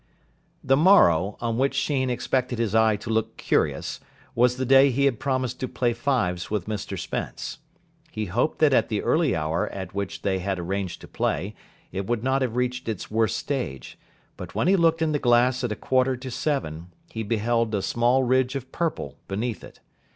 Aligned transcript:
The 0.63 0.75
morrow, 0.75 1.37
on 1.41 1.59
which 1.59 1.75
Sheen 1.75 2.09
expected 2.09 2.57
his 2.57 2.73
eye 2.73 2.95
to 2.95 3.11
look 3.11 3.37
curious, 3.37 3.99
was 4.33 4.55
the 4.55 4.65
day 4.65 4.89
he 4.89 5.05
had 5.05 5.19
promised 5.19 5.59
to 5.59 5.67
play 5.67 5.93
fives 5.93 6.49
with 6.49 6.65
Mr 6.65 6.97
Spence. 6.97 7.59
He 8.09 8.25
hoped 8.25 8.57
that 8.57 8.73
at 8.73 8.89
the 8.89 9.03
early 9.03 9.35
hour 9.35 9.67
at 9.69 9.93
which 9.93 10.23
they 10.23 10.39
had 10.39 10.57
arranged 10.57 11.01
to 11.01 11.07
play 11.07 11.53
it 11.91 12.07
would 12.07 12.23
not 12.23 12.41
have 12.41 12.55
reached 12.55 12.89
its 12.89 13.11
worst 13.11 13.37
stage; 13.37 13.95
but 14.37 14.55
when 14.55 14.67
he 14.67 14.75
looked 14.75 15.03
in 15.03 15.11
the 15.11 15.19
glass 15.19 15.63
at 15.63 15.71
a 15.71 15.75
quarter 15.75 16.17
to 16.17 16.31
seven, 16.31 16.87
he 17.11 17.21
beheld 17.21 17.75
a 17.75 17.83
small 17.83 18.23
ridge 18.23 18.55
of 18.55 18.71
purple 18.71 19.17
beneath 19.27 19.63
it. 19.63 19.81